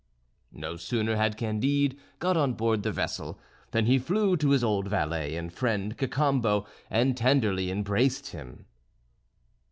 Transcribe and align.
No 0.55 0.77
sooner 0.77 1.15
had 1.15 1.37
Candide 1.37 1.95
got 2.17 2.35
on 2.35 2.53
board 2.53 2.81
the 2.81 2.91
vessel 2.91 3.39
than 3.69 3.85
he 3.85 3.99
flew 3.99 4.35
to 4.35 4.49
his 4.49 4.63
old 4.63 4.87
valet 4.87 5.35
and 5.35 5.53
friend 5.53 5.95
Cacambo, 5.95 6.65
and 6.89 7.15
tenderly 7.15 7.69
embraced 7.69 8.29
him. 8.29 8.65